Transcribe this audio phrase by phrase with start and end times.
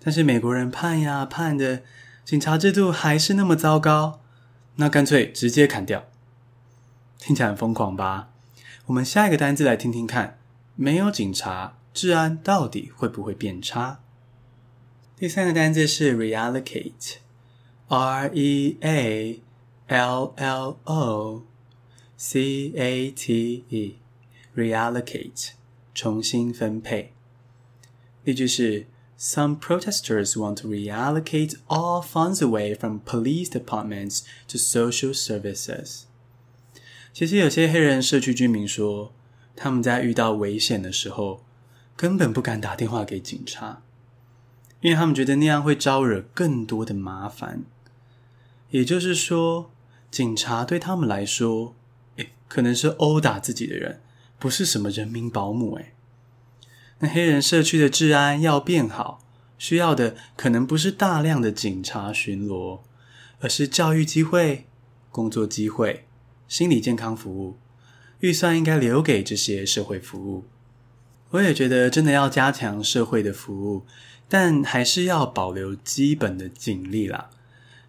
[0.00, 1.84] 但是美国人判呀判的，
[2.24, 4.20] 警察制度还是那么糟糕，
[4.74, 6.06] 那干脆直接砍掉。
[7.20, 8.30] 听起来很疯狂吧？
[8.86, 10.40] 我们下一个单字来听听看，
[10.74, 14.00] 没有警察，治安到底会不会变差？
[15.16, 17.18] 第三个单字是 reallocate。
[17.87, 19.41] R E A
[19.87, 21.43] L L O
[22.15, 25.49] C A T E，reallocate，
[25.93, 27.13] 重新分配。
[28.23, 28.87] 例句是：
[29.19, 36.03] Some protesters want to reallocate all funds away from police departments to social services。
[37.13, 39.13] 其实有些黑人社区居民说，
[39.55, 41.43] 他们在遇到危险的时候，
[41.97, 43.83] 根本不敢打电话给警察，
[44.79, 47.65] 因为他们觉得那样会招惹更多的麻烦。
[48.70, 49.70] 也就是说，
[50.10, 51.74] 警察对他们来说，
[52.16, 54.00] 诶，可能是殴打自己的人，
[54.38, 55.76] 不是什么人民保姆。
[55.76, 55.92] 诶，
[56.98, 59.20] 那黑人社区的治安要变好，
[59.58, 62.80] 需要的可能不是大量的警察巡逻，
[63.40, 64.66] 而是教育机会、
[65.10, 66.06] 工作机会、
[66.48, 67.58] 心理健康服务。
[68.20, 70.44] 预算应该留给这些社会服务。
[71.30, 73.84] 我也觉得真的要加强社会的服务，
[74.28, 77.28] 但还是要保留基本的警力啦。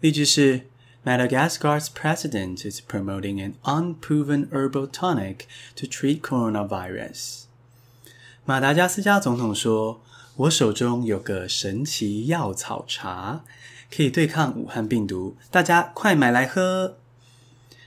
[0.00, 0.66] 例句是
[1.04, 5.42] ：Madagascar's president is promoting an unproven herbal tonic
[5.76, 7.44] to treat coronavirus。
[8.44, 10.02] 马达加斯加总统说
[10.34, 13.44] ：“我手中有个神奇药草茶。”
[13.94, 16.96] 可以对抗武汉病毒，大家快买来喝！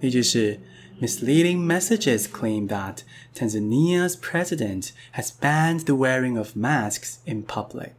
[0.00, 0.60] 例句是
[1.00, 2.98] ：Misleading messages claim that
[3.34, 7.92] Tanzania's president has banned the wearing of masks in public。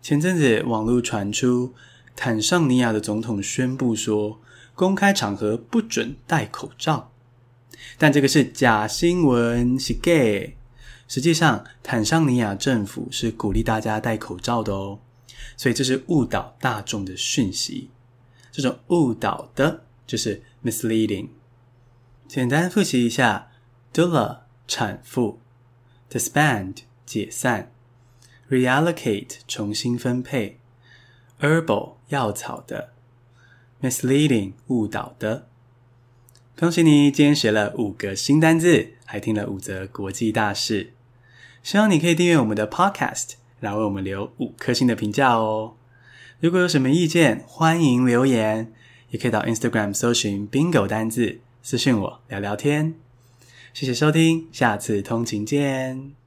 [0.00, 1.74] 前阵子网络传出，
[2.16, 4.40] 坦桑尼亚的总统宣布说，
[4.74, 7.12] 公开场合不准戴口罩。
[7.98, 10.56] 但这个是假新闻，是 gay。
[11.06, 15.00] 实际上，坦桑尼亚政府是鼓励大家戴口罩的哦。
[15.56, 17.90] 所以这是误导大众的讯息，
[18.50, 21.28] 这种误导的就是 misleading。
[22.26, 23.50] 简单复习一下
[23.92, 25.40] ：doula 产妇
[26.10, 27.72] ，disband 解散
[28.48, 30.60] ，reallocate 重新分配
[31.40, 32.92] ，herbal 药草的
[33.82, 35.48] ，misleading 误导的。
[36.56, 40.92] 恭喜你，今天学了五个新单字，还听了五则国际大事。
[41.62, 43.39] 希望你可以订阅我们的 podcast。
[43.60, 45.74] 来为我们留五颗星的评价哦！
[46.40, 48.72] 如果有什么意见，欢迎留言，
[49.10, 52.94] 也可以到 Instagram 搜寻 Bingo 单字，私讯我聊聊天。
[53.72, 56.19] 谢谢收听，下次通勤见。